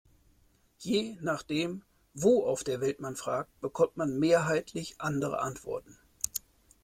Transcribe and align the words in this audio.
Je 0.79 1.15
nachdem, 1.21 1.83
wo 2.15 2.43
auf 2.47 2.63
der 2.63 2.81
Welt 2.81 2.99
man 3.01 3.15
fragt, 3.15 3.51
bekommt 3.61 3.97
man 3.97 4.17
mehrheitlich 4.17 4.95
andere 4.99 5.37
Antworten. 5.43 5.95